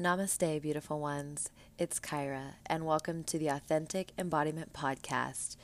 [0.00, 1.50] Namaste, beautiful ones.
[1.76, 5.56] It's Kyra, and welcome to the Authentic Embodiment Podcast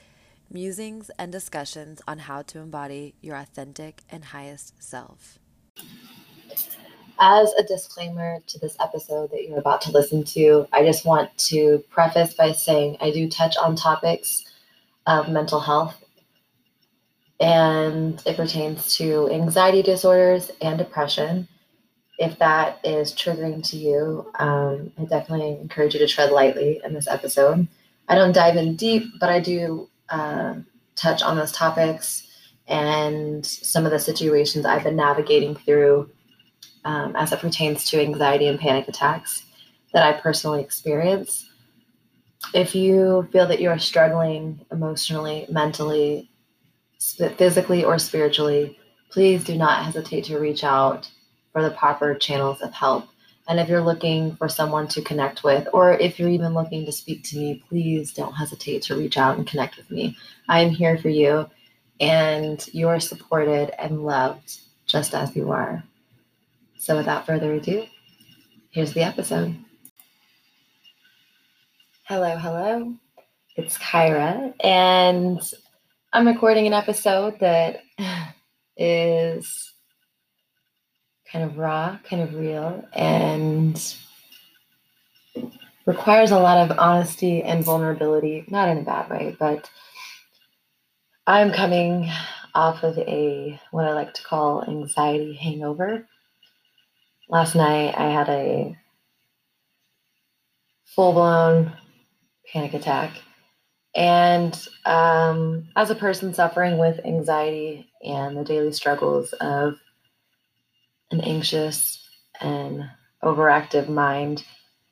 [0.51, 5.39] musings and discussions on how to embody your authentic and highest self.
[7.19, 11.35] As a disclaimer to this episode that you're about to listen to, I just want
[11.49, 14.45] to preface by saying I do touch on topics
[15.07, 15.97] of mental health,
[17.41, 21.49] and it pertains to anxiety disorders and depression
[22.19, 26.95] if that is triggering to you, um, I definitely encourage you to tread lightly in
[26.95, 27.69] this episode.
[28.09, 30.55] I don't dive in deep, but I do uh,
[30.95, 32.27] touch on those topics
[32.69, 36.11] and some of the situations I've been navigating through
[36.85, 39.45] um, as it pertains to anxiety and panic attacks
[39.93, 41.49] that I personally experience.
[42.55, 46.31] If you feel that you are struggling emotionally, mentally,
[46.99, 48.79] physically, or spiritually,
[49.11, 51.11] please do not hesitate to reach out
[51.57, 53.09] for the proper channels of help.
[53.49, 56.93] And if you're looking for someone to connect with, or if you're even looking to
[56.93, 60.19] speak to me, please don't hesitate to reach out and connect with me.
[60.51, 61.49] I am here for you,
[61.99, 65.83] and you are supported and loved just as you are.
[66.77, 67.87] So, without further ado,
[68.69, 69.57] here's the episode.
[72.03, 72.93] Hello, hello.
[73.57, 75.41] It's Kyra, and
[76.13, 77.81] I'm recording an episode that
[78.77, 79.73] is
[81.31, 83.97] kind of raw, kind of real, and
[85.87, 89.71] requires a lot of honesty and vulnerability, not in a bad way, but
[91.27, 92.11] I'm coming
[92.55, 96.07] off of a what I like to call anxiety hangover.
[97.29, 98.77] Last night I had a
[100.85, 101.73] full blown
[102.53, 103.21] panic attack.
[103.95, 109.77] And um, as a person suffering with anxiety and the daily struggles of
[111.11, 112.03] an anxious
[112.41, 112.85] and
[113.23, 114.45] overactive mind,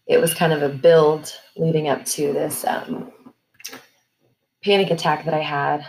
[0.06, 3.12] it was kind of a build leading up to this um,
[4.62, 5.84] panic attack that I had.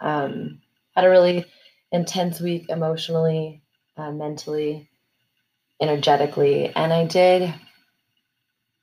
[0.00, 0.60] Um,
[0.94, 1.46] had a really
[1.92, 3.62] intense week emotionally,
[3.96, 4.88] uh, mentally,
[5.80, 7.54] energetically, and I did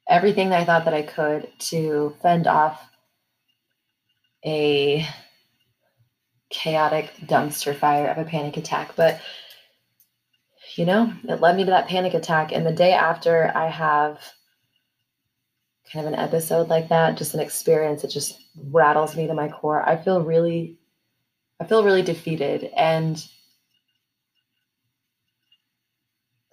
[0.08, 2.82] everything that I thought that I could to fend off
[4.46, 5.08] a
[6.50, 8.96] chaotic dumpster fire of a panic attack.
[8.96, 9.22] But
[10.76, 12.52] you know, it led me to that panic attack.
[12.52, 14.20] And the day after I have
[15.92, 19.50] kind of an episode like that, just an experience that just rattles me to my
[19.50, 20.78] core, I feel really,
[21.60, 22.70] I feel really defeated.
[22.76, 23.24] And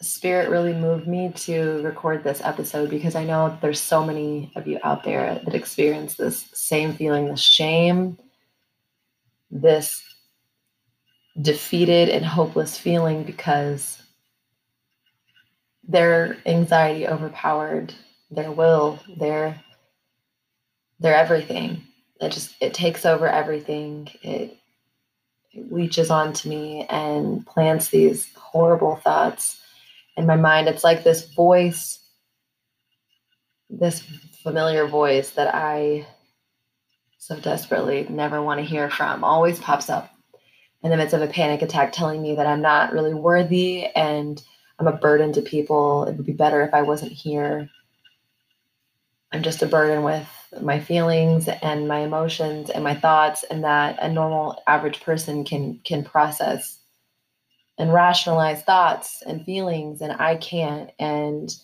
[0.01, 4.67] spirit really moved me to record this episode because I know there's so many of
[4.67, 8.17] you out there that experience this same feeling, this shame,
[9.51, 10.03] this
[11.41, 14.03] defeated and hopeless feeling because
[15.89, 17.95] their anxiety overpowered
[18.31, 19.61] their will, their
[21.01, 21.83] their everything.
[22.21, 24.09] It just it takes over everything.
[24.23, 24.59] It,
[25.53, 29.61] it leeches onto me and plants these horrible thoughts
[30.17, 30.69] in my mind.
[30.69, 32.01] It's like this voice,
[33.71, 34.03] this
[34.43, 36.07] familiar voice that I
[37.19, 40.11] so desperately never want to hear from, always pops up
[40.83, 44.43] in the midst of a panic attack, telling me that I'm not really worthy and
[44.79, 46.05] I'm a burden to people.
[46.05, 47.69] It would be better if I wasn't here.
[49.33, 50.27] I'm just a burden with
[50.63, 55.81] my feelings and my emotions and my thoughts and that a normal average person can
[55.85, 56.79] can process
[57.77, 61.55] and rationalize thoughts and feelings and I can't and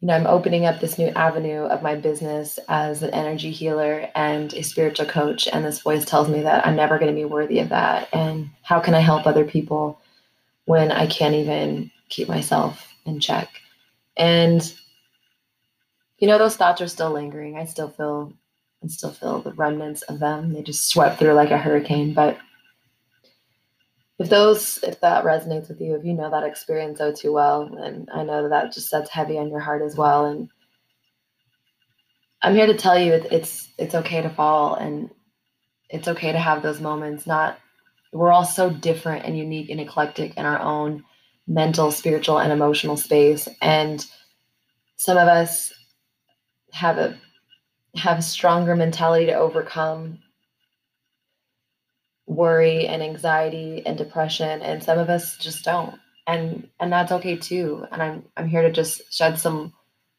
[0.00, 4.08] you know I'm opening up this new avenue of my business as an energy healer
[4.14, 7.24] and a spiritual coach and this voice tells me that I'm never going to be
[7.24, 10.00] worthy of that and how can I help other people
[10.64, 13.48] when I can't even keep myself in check.
[14.16, 14.72] And
[16.18, 17.56] you know, those thoughts are still lingering.
[17.56, 18.32] I still feel
[18.84, 20.52] I still feel the remnants of them.
[20.52, 22.12] They just swept through like a hurricane.
[22.12, 22.38] But
[24.18, 27.62] if those if that resonates with you, if you know that experience oh too well,
[27.82, 30.26] and I know that that just sets heavy on your heart as well.
[30.26, 30.50] And
[32.42, 35.10] I'm here to tell you it's it's okay to fall and
[35.88, 37.58] it's okay to have those moments, not
[38.12, 41.04] we're all so different and unique and eclectic in our own
[41.46, 43.48] mental, spiritual, and emotional space.
[43.60, 44.04] And
[44.96, 45.72] some of us
[46.72, 47.18] have a
[47.96, 50.18] have a stronger mentality to overcome
[52.26, 55.98] worry and anxiety and depression and some of us just don't.
[56.26, 57.84] And and that's okay too.
[57.90, 59.72] And i'm i'm here to just shed some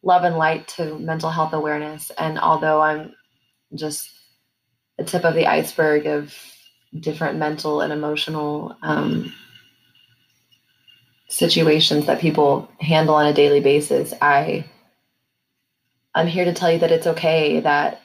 [0.03, 2.11] love and light to mental health awareness.
[2.17, 3.13] And although i'm
[3.75, 4.09] just
[4.97, 6.35] the tip of the iceberg of
[6.99, 9.33] different mental and emotional um,
[11.29, 14.65] situations that people handle on a daily basis, I
[16.13, 18.01] I'm here to tell you that it's okay that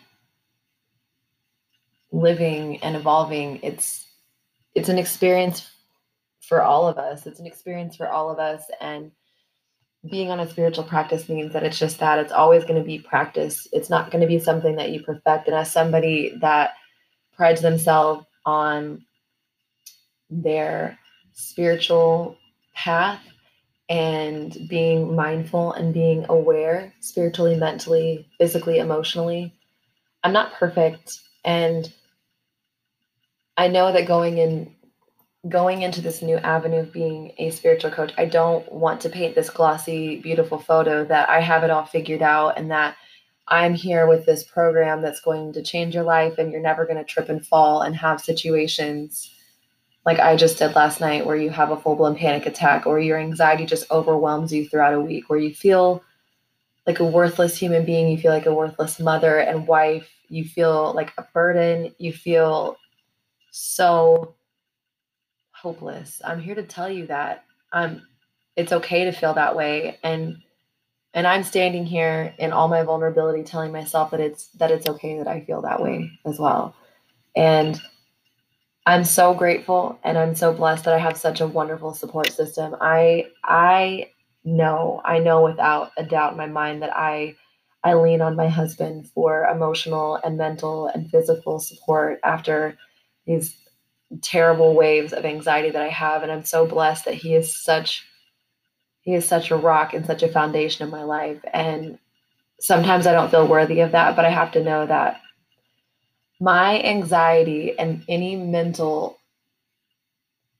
[2.13, 4.07] living and evolving it's
[4.75, 5.69] it's an experience
[6.41, 7.27] for all of us.
[7.27, 9.11] It's an experience for all of us and
[10.11, 12.99] being on a spiritual practice means that it's just that it's always going to be
[12.99, 13.67] practice.
[13.73, 15.49] It's not going to be something that you perfect.
[15.49, 16.75] And as somebody that
[17.35, 19.05] prides themselves on
[20.31, 20.99] their
[21.35, 22.39] spiritual
[22.75, 23.21] path
[23.89, 29.55] and being mindful and being aware spiritually, mentally, physically, emotionally.
[30.25, 31.93] I'm not perfect and
[33.57, 34.75] I know that going in
[35.49, 39.37] going into this new avenue of being a spiritual coach, I don't want to paint
[39.37, 42.97] this glossy beautiful photo that I have it all figured out and that
[43.49, 46.99] I'm here with this program that's going to change your life and you're never going
[46.99, 49.31] to trip and fall and have situations
[50.07, 53.01] like I just did last night, where you have a full blown panic attack, or
[53.01, 56.03] your anxiety just overwhelms you throughout a week, where you feel
[56.87, 60.93] like a worthless human being, you feel like a worthless mother and wife, you feel
[60.95, 62.77] like a burden, you feel
[63.51, 64.37] so
[65.51, 66.23] hopeless.
[66.25, 68.03] I'm here to tell you that um,
[68.55, 70.41] it's okay to feel that way, and
[71.17, 75.19] and I'm standing here in all my vulnerability, telling myself that it's that it's okay
[75.19, 76.77] that I feel that way as well,
[77.35, 77.81] and
[78.87, 82.77] I'm so grateful and I'm so blessed that I have such a wonderful support system.
[82.81, 84.11] I I
[84.45, 87.35] know, I know without a doubt in my mind that I
[87.83, 92.77] I lean on my husband for emotional and mental and physical support after
[93.27, 93.57] these
[94.23, 98.05] terrible waves of anxiety that I have and I'm so blessed that he is such
[99.07, 101.99] he is such a rock and such a foundation in my life and
[102.61, 105.23] sometimes I don't feel worthy of that but I have to know that
[106.41, 109.19] my anxiety and any mental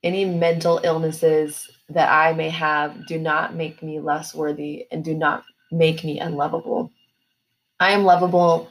[0.01, 5.13] any mental illnesses that I may have do not make me less worthy and do
[5.13, 6.91] not make me unlovable.
[7.79, 8.69] I am lovable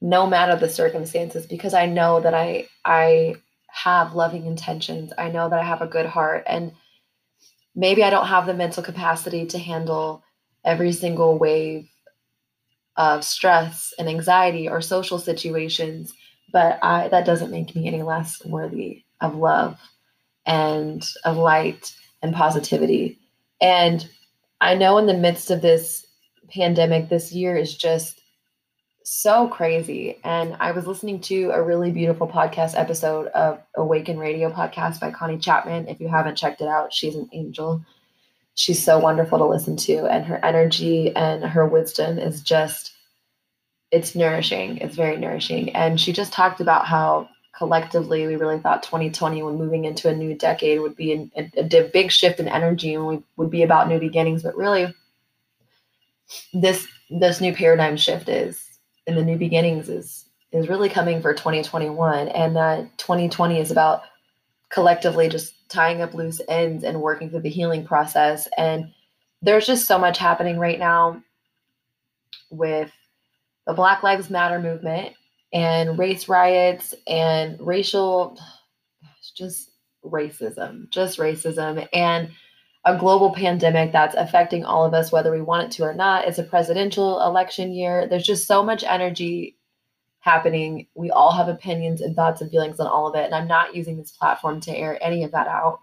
[0.00, 3.34] no matter the circumstances because I know that I I
[3.68, 5.12] have loving intentions.
[5.18, 6.72] I know that I have a good heart and
[7.76, 10.24] maybe I don't have the mental capacity to handle
[10.64, 11.88] every single wave
[12.96, 16.14] of stress and anxiety or social situations,
[16.52, 19.78] but I that doesn't make me any less worthy of love
[20.46, 23.18] and of light and positivity.
[23.60, 24.08] And
[24.60, 26.06] I know in the midst of this
[26.48, 28.22] pandemic, this year is just
[29.08, 30.18] so crazy.
[30.24, 35.10] And I was listening to a really beautiful podcast episode of Awaken Radio podcast by
[35.10, 35.88] Connie Chapman.
[35.88, 37.84] If you haven't checked it out, she's an angel
[38.56, 42.94] she's so wonderful to listen to and her energy and her wisdom is just
[43.92, 48.82] it's nourishing it's very nourishing and she just talked about how collectively we really thought
[48.82, 52.94] 2020 when moving into a new decade would be a, a, big shift in energy
[52.94, 54.92] and we would be about new beginnings but really
[56.52, 58.65] this this new paradigm shift is
[59.06, 64.02] and the new beginnings is is really coming for 2021 and that 2020 is about
[64.70, 68.48] collectively just tying up loose ends and working through the healing process.
[68.56, 68.92] And
[69.42, 71.22] there's just so much happening right now
[72.50, 72.90] with
[73.66, 75.14] the Black Lives Matter movement
[75.52, 78.38] and race riots and racial,
[79.34, 79.70] just
[80.04, 82.30] racism, just racism, and
[82.86, 86.26] a global pandemic that's affecting all of us, whether we want it to or not.
[86.26, 88.06] It's a presidential election year.
[88.06, 89.56] There's just so much energy
[90.20, 90.86] happening.
[90.94, 93.24] We all have opinions and thoughts and feelings on all of it.
[93.24, 95.80] And I'm not using this platform to air any of that out.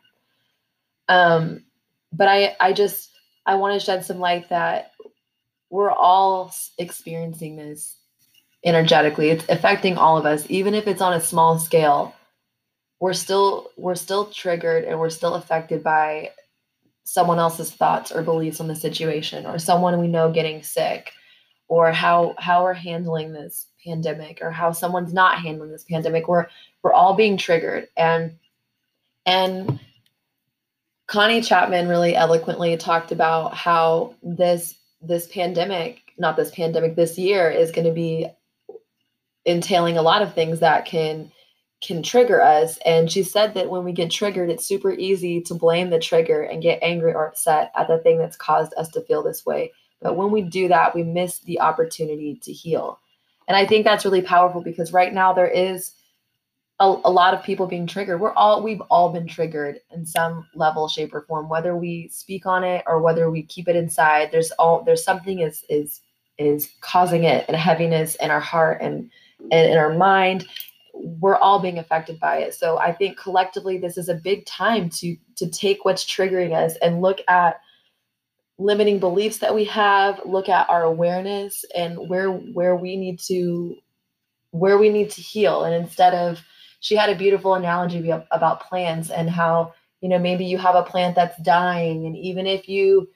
[1.10, 1.65] Um,
[2.13, 3.12] but I, I just,
[3.45, 4.93] I want to shed some light that
[5.69, 7.98] we're all experiencing this
[8.63, 9.29] energetically.
[9.29, 12.15] It's affecting all of us, even if it's on a small scale.
[13.01, 16.31] We're still, we're still triggered and we're still affected by
[17.03, 21.12] someone else's thoughts or beliefs on the situation or someone we know getting sick
[21.67, 26.27] or how how we're handling this pandemic or how someone's not handling this pandemic.
[26.27, 26.48] We're
[26.81, 27.88] we're all being triggered.
[27.98, 28.38] And
[29.25, 29.79] and
[31.07, 37.50] connie chapman really eloquently talked about how this this pandemic not this pandemic this year
[37.50, 38.27] is going to be
[39.45, 41.31] entailing a lot of things that can
[41.84, 45.54] can trigger us and she said that when we get triggered it's super easy to
[45.54, 49.02] blame the trigger and get angry or upset at the thing that's caused us to
[49.02, 49.72] feel this way
[50.02, 53.00] but when we do that we miss the opportunity to heal
[53.48, 55.94] and I think that's really powerful because right now there is
[56.80, 58.20] a, a, lot of people being triggered.
[58.20, 62.46] We're all we've all been triggered in some level, shape, or form, whether we speak
[62.46, 64.30] on it or whether we keep it inside.
[64.32, 66.02] There's all there's something is is
[66.38, 69.10] is causing it and heaviness in our heart and
[69.52, 70.48] and in our mind.
[70.93, 72.53] We're all being affected by it.
[72.53, 76.75] So I think collectively this is a big time to to take what's triggering us
[76.77, 77.59] and look at
[78.59, 83.75] limiting beliefs that we have, look at our awareness and where where we need to
[84.51, 86.39] where we need to heal and instead of
[86.79, 90.83] she had a beautiful analogy about plants and how you know maybe you have a
[90.83, 93.09] plant that's dying and even if you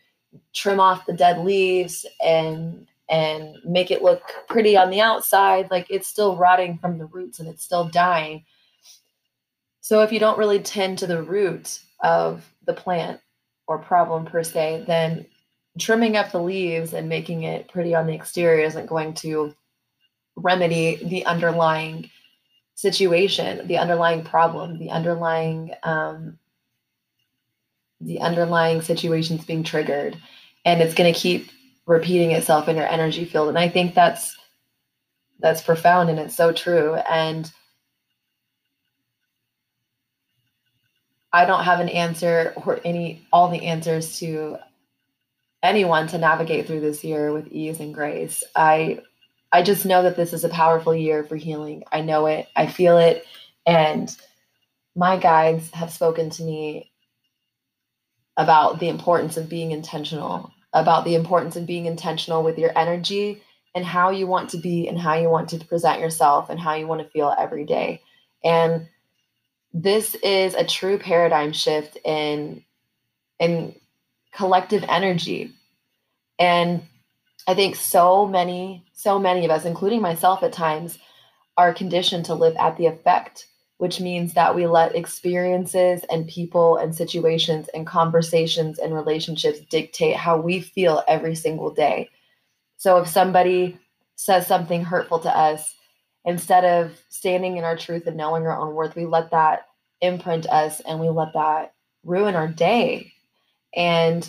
[0.53, 5.88] trim off the dead leaves and and make it look pretty on the outside like
[5.90, 8.44] it's still rotting from the roots and it's still dying.
[9.82, 13.20] So if you don't really tend to the root of the plant
[13.68, 15.26] or problem per se then
[15.80, 19.54] trimming up the leaves and making it pretty on the exterior isn't going to
[20.36, 22.10] remedy the underlying
[22.76, 26.38] situation the underlying problem the underlying um,
[28.02, 30.18] the underlying situations being triggered.
[30.66, 31.50] And it's going to keep
[31.88, 33.50] repeating itself in your energy field.
[33.50, 34.38] And i think that's
[35.39, 36.96] that's profound and it's so true.
[36.96, 37.51] And
[41.34, 44.58] i don't have an answer or any all the answers to
[45.63, 48.44] anyone to navigate through this year with ease and grace.
[48.56, 49.00] I
[49.53, 51.84] i just know that this is a powerful year for healing.
[51.91, 52.48] I know it.
[52.56, 53.25] I feel it.
[53.65, 54.15] And
[54.96, 56.91] my guides have spoken to me
[58.38, 63.41] about the importance of being intentional about the importance of being intentional with your energy
[63.75, 66.74] and how you want to be and how you want to present yourself and how
[66.74, 68.01] you want to feel every day.
[68.43, 68.88] And
[69.74, 72.63] this is a true paradigm shift in
[73.39, 73.75] in
[74.34, 75.51] collective energy.
[76.39, 76.81] And
[77.48, 80.98] I think so many so many of us including myself at times
[81.57, 86.77] are conditioned to live at the effect which means that we let experiences and people
[86.77, 92.10] and situations and conversations and relationships dictate how we feel every single day.
[92.77, 93.77] So if somebody
[94.15, 95.75] says something hurtful to us,
[96.25, 99.67] instead of standing in our truth and knowing our own worth, we let that
[100.01, 103.13] imprint us and we let that ruin our day.
[103.75, 104.27] And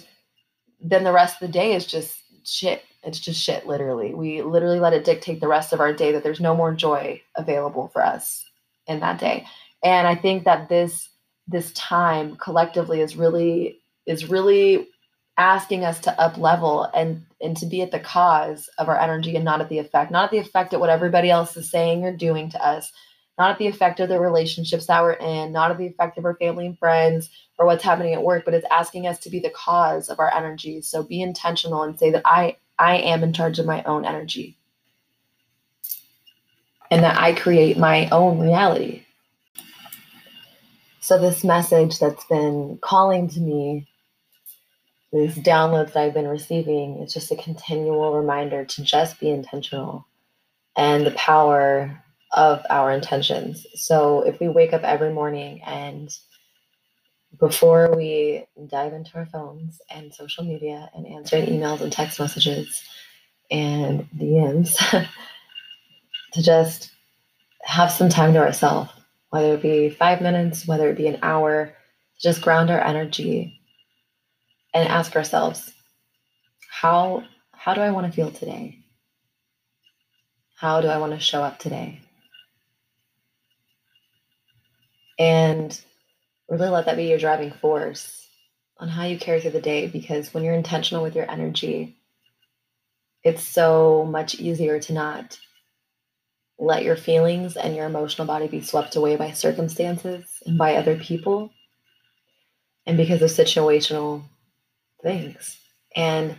[0.80, 2.82] then the rest of the day is just shit.
[3.02, 4.12] It's just shit, literally.
[4.12, 7.22] We literally let it dictate the rest of our day that there's no more joy
[7.36, 8.47] available for us
[8.88, 9.47] in that day.
[9.83, 11.09] And I think that this
[11.47, 14.88] this time collectively is really is really
[15.38, 19.37] asking us to up level and and to be at the cause of our energy
[19.37, 22.04] and not at the effect not at the effect at what everybody else is saying
[22.04, 22.92] or doing to us
[23.38, 26.25] not at the effect of the relationships that we're in not at the effect of
[26.25, 29.38] our family and friends or what's happening at work but it's asking us to be
[29.38, 33.33] the cause of our energy so be intentional and say that i i am in
[33.33, 34.57] charge of my own energy
[36.90, 39.04] and that I create my own reality.
[41.00, 43.87] So, this message that's been calling to me,
[45.12, 50.07] these downloads that I've been receiving, is just a continual reminder to just be intentional
[50.76, 52.02] and the power
[52.33, 53.66] of our intentions.
[53.75, 56.11] So, if we wake up every morning and
[57.38, 62.83] before we dive into our phones and social media and answering emails and text messages
[63.50, 64.76] and DMs,
[66.32, 66.90] to just
[67.62, 68.90] have some time to ourselves,
[69.30, 73.61] whether it be five minutes, whether it be an hour, to just ground our energy
[74.75, 75.73] and ask ourselves,
[76.70, 78.78] how how do I want to feel today?
[80.56, 82.00] How do I want to show up today?
[85.18, 85.78] And
[86.49, 88.26] really let that be your driving force
[88.78, 91.97] on how you carry through the day because when you're intentional with your energy,
[93.25, 95.38] it's so much easier to not
[96.58, 100.96] let your feelings and your emotional body be swept away by circumstances and by other
[100.96, 101.50] people
[102.86, 104.22] and because of situational
[105.02, 105.58] things.
[105.94, 106.36] And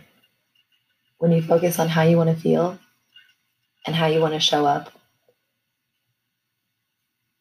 [1.18, 2.78] when you focus on how you want to feel
[3.86, 4.90] and how you want to show up,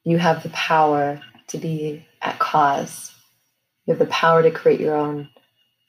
[0.06, 3.14] you have the power to be at cause.
[3.86, 5.30] You have the power to create your own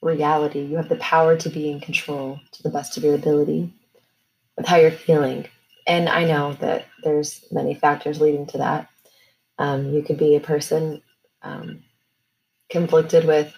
[0.02, 0.60] reality.
[0.60, 3.72] You have the power to be in control to the best of your ability
[4.56, 5.46] with how you're feeling
[5.86, 8.88] and I know that there's many factors leading to that.
[9.58, 11.02] Um, you could be a person
[11.42, 11.82] um,
[12.70, 13.52] conflicted with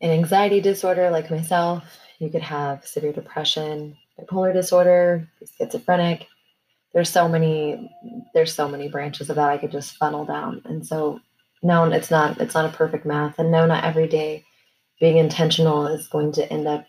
[0.00, 1.84] an anxiety disorder like myself.
[2.18, 5.28] You could have severe depression, bipolar disorder,
[5.58, 6.26] schizophrenic.
[6.92, 7.90] There's so many.
[8.34, 10.62] There's so many branches of that I could just funnel down.
[10.64, 11.20] And so,
[11.62, 12.40] no, it's not.
[12.40, 13.38] It's not a perfect math.
[13.38, 14.44] And no, not every day
[14.98, 16.86] being intentional is going to end up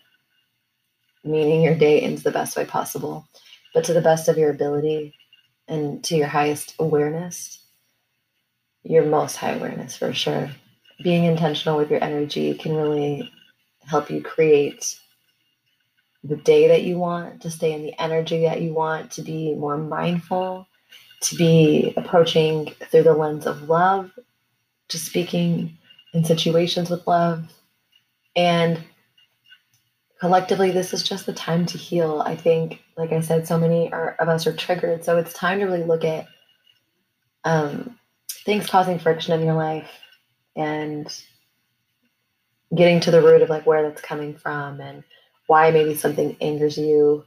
[1.24, 3.28] meaning your day ends the best way possible
[3.78, 5.14] but to the best of your ability
[5.68, 7.64] and to your highest awareness,
[8.82, 10.50] your most high awareness for sure.
[11.04, 13.32] Being intentional with your energy can really
[13.86, 14.98] help you create
[16.24, 19.54] the day that you want, to stay in the energy that you want, to be
[19.54, 20.66] more mindful
[21.20, 24.10] to be approaching through the lens of love,
[24.88, 25.78] to speaking
[26.12, 27.44] in situations with love.
[28.34, 28.80] And
[30.20, 32.22] collectively, this is just the time to heal.
[32.24, 35.04] I think, like I said, so many are, of us are triggered.
[35.04, 36.26] So it's time to really look at
[37.44, 37.98] um,
[38.44, 39.90] things causing friction in your life
[40.56, 41.06] and
[42.74, 45.04] getting to the root of like where that's coming from and
[45.46, 47.24] why maybe something angers you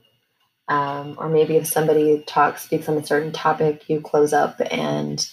[0.68, 5.28] um, or maybe if somebody talks speaks on a certain topic you close up and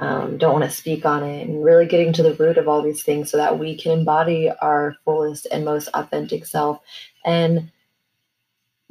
[0.00, 2.82] um, don't want to speak on it and really getting to the root of all
[2.82, 6.80] these things so that we can embody our fullest and most authentic self.
[7.24, 7.70] And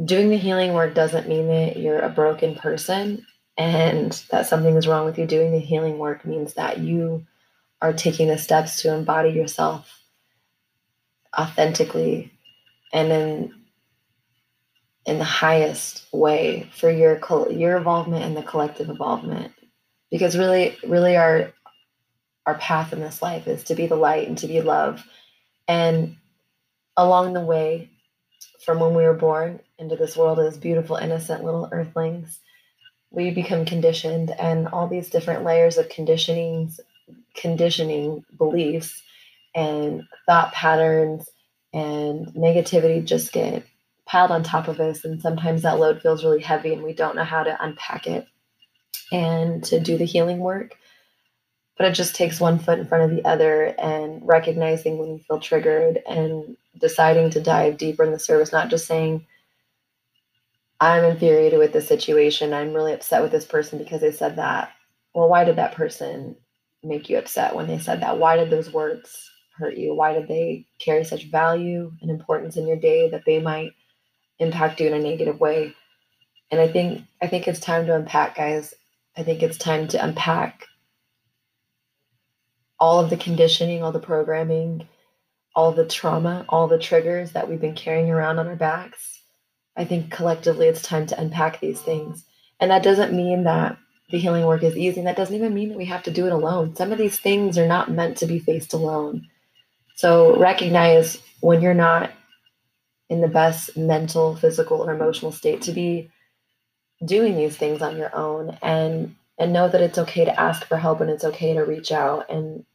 [0.03, 3.25] doing the healing work doesn't mean that you're a broken person
[3.57, 5.25] and that something is wrong with you.
[5.25, 7.25] Doing the healing work means that you
[7.81, 10.01] are taking the steps to embody yourself
[11.37, 12.31] authentically
[12.91, 13.53] and in
[15.05, 17.19] in the highest way for your
[17.51, 19.53] your involvement and the collective involvement
[20.11, 21.53] because really really our
[22.45, 25.03] our path in this life is to be the light and to be love.
[25.67, 26.15] And
[26.95, 27.89] along the way
[28.65, 32.39] from when we were born into this world as beautiful innocent little earthlings
[33.11, 36.79] we become conditioned and all these different layers of conditionings
[37.35, 39.01] conditioning beliefs
[39.55, 41.29] and thought patterns
[41.73, 43.63] and negativity just get
[44.05, 45.03] piled on top of us.
[45.03, 48.27] And sometimes that load feels really heavy and we don't know how to unpack it
[49.11, 50.75] and to do the healing work
[51.77, 55.19] but it just takes one foot in front of the other and recognizing when you
[55.27, 59.25] feel triggered and deciding to dive deeper in the service not just saying
[60.79, 64.71] i'm infuriated with this situation i'm really upset with this person because they said that
[65.13, 66.35] well why did that person
[66.83, 69.93] make you upset when they said that why did those words hurt you?
[69.93, 73.71] Why did they carry such value and importance in your day that they might
[74.39, 75.73] impact you in a negative way?
[76.51, 78.73] And I think I think it's time to unpack, guys.
[79.17, 80.67] I think it's time to unpack
[82.79, 84.87] all of the conditioning, all the programming,
[85.55, 89.23] all the trauma, all the triggers that we've been carrying around on our backs.
[89.75, 92.25] I think collectively it's time to unpack these things.
[92.59, 93.77] And that doesn't mean that
[94.11, 94.99] the healing work is easy.
[94.99, 96.75] And that doesn't even mean that we have to do it alone.
[96.75, 99.27] Some of these things are not meant to be faced alone.
[99.95, 102.11] So recognize when you're not
[103.09, 106.11] in the best mental, physical, or emotional state to be
[107.05, 110.77] doing these things on your own and and know that it's okay to ask for
[110.77, 112.65] help and it's okay to reach out and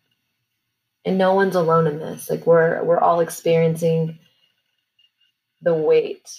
[1.04, 2.30] and no one's alone in this.
[2.30, 4.18] Like we're we're all experiencing
[5.60, 6.30] the weight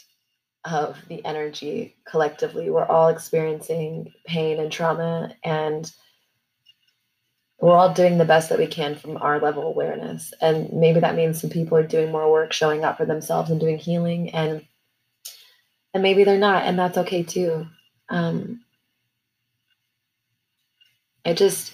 [0.66, 2.70] of the energy collectively.
[2.70, 5.92] We're all experiencing pain and trauma and
[7.60, 10.34] we're all doing the best that we can from our level of awareness.
[10.42, 13.60] And maybe that means some people are doing more work, showing up for themselves and
[13.60, 14.66] doing healing, and
[15.94, 17.68] and maybe they're not, and that's okay too.
[18.10, 18.62] Um,
[21.26, 21.74] I just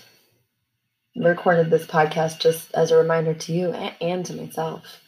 [1.15, 5.01] recorded this podcast just as a reminder to you and to myself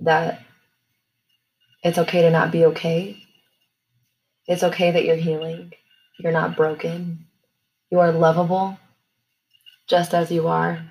[0.00, 0.42] that
[1.82, 3.22] it's okay to not be okay.
[4.46, 5.72] It's okay that you're healing.
[6.18, 7.26] You're not broken.
[7.90, 8.78] You are lovable
[9.86, 10.82] just as you are,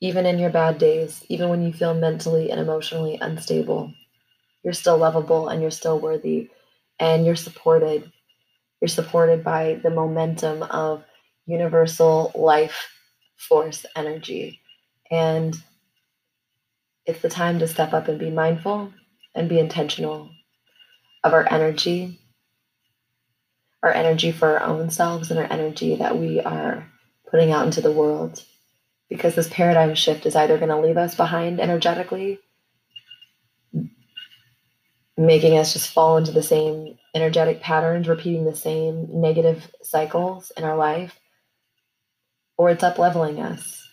[0.00, 3.92] even in your bad days, even when you feel mentally and emotionally unstable.
[4.62, 6.50] You're still lovable and you're still worthy
[7.00, 8.12] and you're supported.
[8.80, 11.02] You're supported by the momentum of
[11.46, 12.88] universal life
[13.36, 14.60] force energy.
[15.10, 15.56] And
[17.06, 18.92] it's the time to step up and be mindful
[19.34, 20.30] and be intentional
[21.24, 22.20] of our energy,
[23.82, 26.86] our energy for our own selves, and our energy that we are
[27.30, 28.44] putting out into the world
[29.08, 32.38] because this paradigm shift is either going to leave us behind energetically
[35.20, 40.64] making us just fall into the same energetic patterns repeating the same negative cycles in
[40.64, 41.18] our life
[42.56, 43.86] or it's up leveling us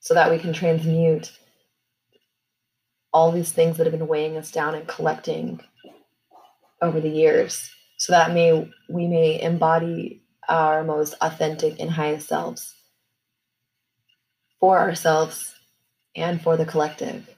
[0.00, 1.30] so that we can transmute
[3.12, 5.60] all these things that have been weighing us down and collecting
[6.80, 12.74] over the years so that may we may embody our most authentic and highest selves
[14.58, 15.54] for ourselves
[16.14, 17.35] and for the collective.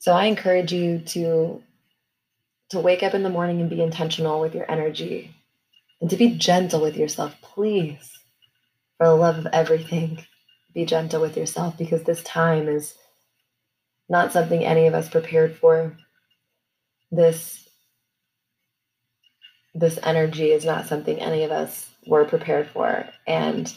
[0.00, 1.62] So I encourage you to
[2.70, 5.34] to wake up in the morning and be intentional with your energy
[6.00, 8.10] and to be gentle with yourself, please.
[8.96, 10.24] For the love of everything,
[10.72, 12.94] be gentle with yourself because this time is
[14.08, 15.96] not something any of us prepared for.
[17.10, 17.68] This
[19.74, 23.76] this energy is not something any of us were prepared for and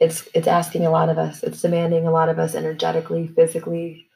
[0.00, 4.06] it's it's asking a lot of us it's demanding a lot of us energetically physically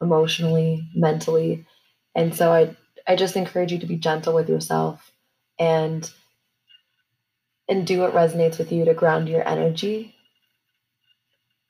[0.00, 1.66] emotionally mentally
[2.14, 2.74] and so i
[3.06, 5.12] i just encourage you to be gentle with yourself
[5.58, 6.10] and
[7.68, 10.14] and do what resonates with you to ground your energy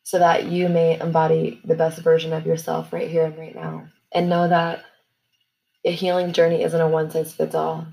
[0.03, 3.87] so that you may embody the best version of yourself right here and right now.
[4.11, 4.83] And know that
[5.85, 7.87] a healing journey isn't a one size fits all.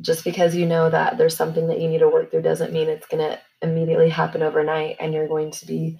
[0.00, 2.88] Just because you know that there's something that you need to work through doesn't mean
[2.88, 5.98] it's going to immediately happen overnight and you're going to be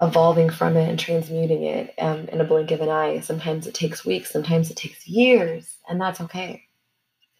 [0.00, 3.20] evolving from it and transmuting it um, in a blink of an eye.
[3.20, 6.64] Sometimes it takes weeks, sometimes it takes years, and that's okay.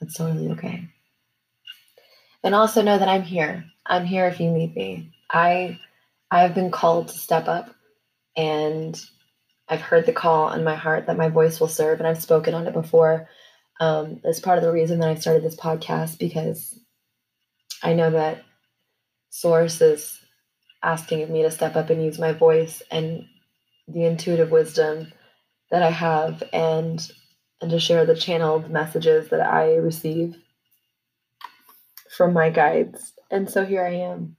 [0.01, 0.89] That's totally okay.
[2.43, 3.65] And also know that I'm here.
[3.87, 5.13] I'm here if you need me.
[5.31, 5.79] I
[6.31, 7.75] I have been called to step up
[8.37, 9.01] and
[9.69, 12.55] I've heard the call in my heart that my voice will serve and I've spoken
[12.55, 13.29] on it before.
[13.81, 16.79] Um, as part of the reason that I started this podcast because
[17.83, 18.43] I know that
[19.31, 20.20] source is
[20.83, 23.25] asking of me to step up and use my voice and
[23.89, 25.13] the intuitive wisdom
[25.71, 27.01] that I have and
[27.61, 30.35] and to share the channeled messages that I receive
[32.17, 33.13] from my guides.
[33.31, 34.37] And so here I am.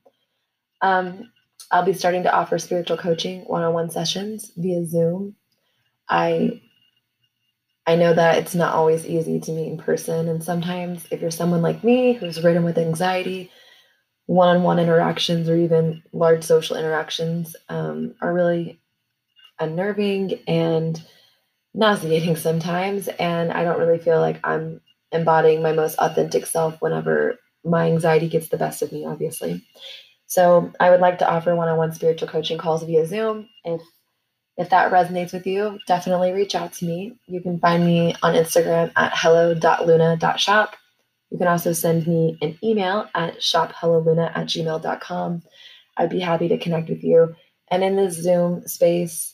[0.82, 1.32] Um,
[1.72, 5.36] I'll be starting to offer spiritual coaching one-on-one sessions via Zoom.
[6.10, 6.62] I
[7.88, 11.32] I know that it's not always easy to meet in person, and sometimes if you're
[11.32, 13.52] someone like me who's ridden with anxiety,
[14.32, 18.80] one-on-one interactions or even large social interactions um, are really
[19.60, 21.04] unnerving and
[21.74, 23.10] nauseating sometimes.
[23.10, 24.80] And I don't really feel like I'm
[25.12, 29.66] embodying my most authentic self whenever my anxiety gets the best of me, obviously.
[30.28, 33.50] So I would like to offer one-on-one spiritual coaching calls via Zoom.
[33.66, 33.82] If
[34.58, 37.18] if that resonates with you, definitely reach out to me.
[37.26, 40.76] You can find me on Instagram at hello.luna.shop.
[41.32, 45.42] You can also send me an email at shophelloluna at gmail.com.
[45.98, 47.34] I'd be happy to connect with you.
[47.70, 49.34] And in this Zoom space,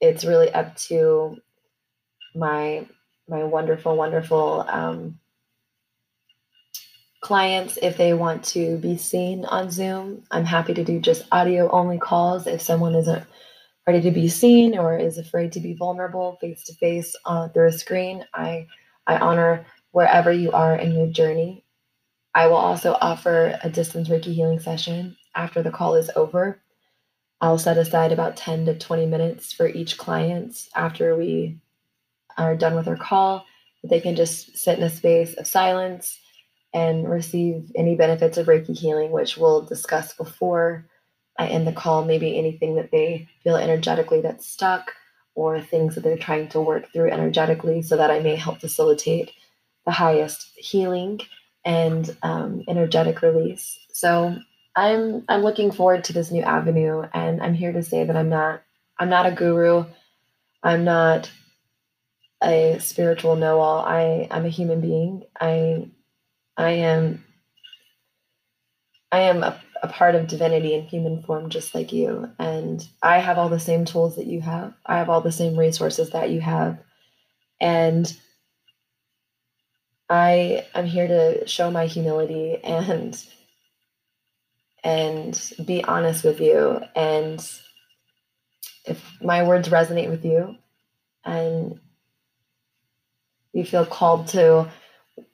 [0.00, 1.36] it's really up to
[2.34, 2.86] my
[3.28, 5.18] my wonderful, wonderful um,
[7.22, 10.22] clients if they want to be seen on Zoom.
[10.30, 13.24] I'm happy to do just audio only calls if someone isn't
[13.86, 17.16] ready to be seen or is afraid to be vulnerable face to face
[17.52, 18.24] through a screen.
[18.34, 18.66] I
[19.06, 21.64] I honor wherever you are in your journey.
[22.34, 26.60] I will also offer a distance Reiki healing session after the call is over.
[27.40, 31.60] I'll set aside about 10 to 20 minutes for each client after we
[32.36, 33.46] are done with our call.
[33.84, 36.18] They can just sit in a space of silence
[36.72, 40.88] and receive any benefits of Reiki healing, which we'll discuss before
[41.38, 42.04] I end the call.
[42.04, 44.90] Maybe anything that they feel energetically that's stuck
[45.36, 49.30] or things that they're trying to work through energetically so that I may help facilitate
[49.84, 51.20] the highest healing
[51.64, 53.78] and um, energetic release.
[53.92, 54.36] So
[54.76, 58.28] I'm I'm looking forward to this new avenue, and I'm here to say that I'm
[58.28, 58.62] not
[58.98, 59.84] I'm not a guru.
[60.62, 61.30] I'm not
[62.42, 63.80] a spiritual know-all.
[63.80, 65.24] I I'm a human being.
[65.40, 65.88] I
[66.56, 67.24] I am
[69.12, 72.28] I am a, a part of divinity in human form just like you.
[72.38, 74.74] And I have all the same tools that you have.
[74.84, 76.78] I have all the same resources that you have.
[77.60, 78.12] And
[80.08, 83.22] I am here to show my humility and
[84.82, 87.40] and be honest with you and
[88.84, 90.56] if my words resonate with you
[91.24, 91.80] and
[93.52, 94.70] you feel called to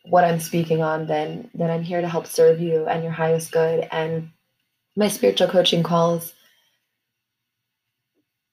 [0.05, 3.53] what I'm speaking on, then then I'm here to help serve you and your highest
[3.53, 3.89] good.
[3.91, 4.31] And
[4.97, 6.35] my spiritual coaching calls,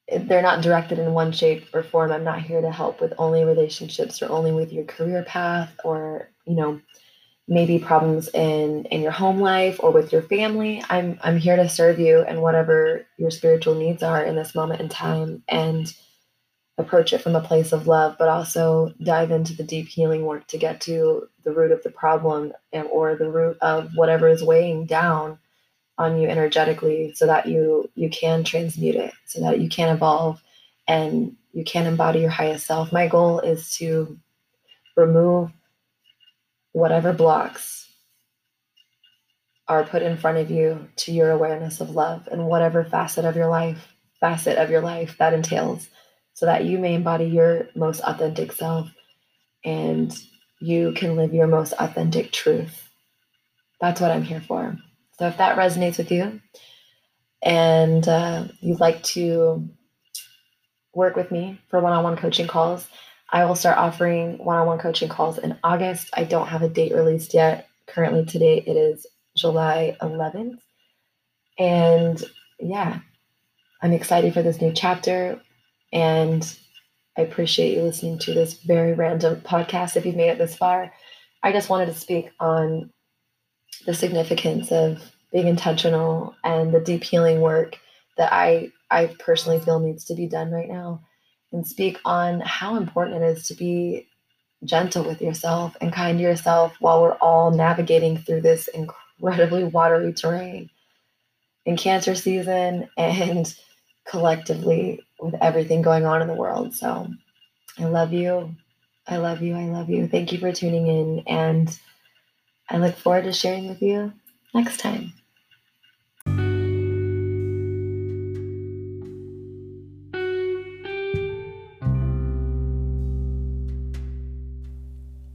[0.09, 2.11] they're not directed in one shape or form.
[2.11, 6.29] I'm not here to help with only relationships or only with your career path or,
[6.45, 6.81] you know,
[7.49, 10.83] maybe problems in in your home life or with your family.
[10.89, 14.81] I'm I'm here to serve you and whatever your spiritual needs are in this moment
[14.81, 15.43] in time.
[15.47, 15.93] And
[16.77, 20.45] approach it from a place of love, but also dive into the deep healing work
[20.47, 24.43] to get to the root of the problem and, or the root of whatever is
[24.43, 25.39] weighing down
[25.97, 30.41] on you energetically so that you you can transmute it so that you can evolve
[30.87, 34.17] and you can embody your highest self my goal is to
[34.95, 35.51] remove
[36.71, 37.89] whatever blocks
[39.67, 43.35] are put in front of you to your awareness of love and whatever facet of
[43.35, 43.87] your life
[44.19, 45.89] facet of your life that entails
[46.33, 48.87] so that you may embody your most authentic self
[49.65, 50.15] and
[50.59, 52.89] you can live your most authentic truth.
[53.81, 54.77] That's what I'm here for.
[55.17, 56.39] So if that resonates with you
[57.43, 59.67] and uh, you'd like to
[60.93, 62.87] work with me for one on one coaching calls,
[63.29, 66.09] I will start offering one on one coaching calls in August.
[66.13, 67.67] I don't have a date released yet.
[67.87, 70.57] Currently, today it is July 11th.
[71.59, 72.23] And
[72.59, 72.99] yeah,
[73.81, 75.41] I'm excited for this new chapter.
[75.91, 76.57] And
[77.17, 80.93] I appreciate you listening to this very random podcast if you've made it this far.
[81.43, 82.91] I just wanted to speak on
[83.87, 87.79] the significance of being intentional and the deep healing work
[88.17, 91.01] that I I personally feel needs to be done right now
[91.51, 94.07] and speak on how important it is to be
[94.63, 100.13] gentle with yourself and kind to yourself while we're all navigating through this incredibly watery
[100.13, 100.69] terrain
[101.65, 103.55] in cancer season and
[104.07, 106.73] collectively with everything going on in the world.
[106.73, 107.07] So
[107.77, 108.55] I love you.
[109.07, 109.55] I love you.
[109.55, 110.07] I love you.
[110.07, 111.23] Thank you for tuning in.
[111.27, 111.77] And
[112.69, 114.13] I look forward to sharing with you
[114.53, 115.13] next time.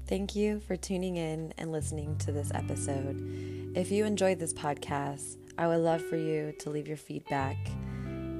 [0.06, 3.72] Thank you for tuning in and listening to this episode.
[3.74, 7.56] If you enjoyed this podcast, I would love for you to leave your feedback.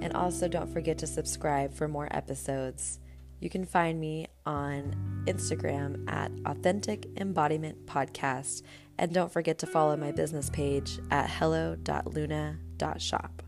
[0.03, 3.01] And also, don't forget to subscribe for more episodes.
[3.41, 8.63] You can find me on Instagram at Authentic Embodiment Podcast.
[8.99, 13.43] And don't forget to follow my business page at hello.luna.shop.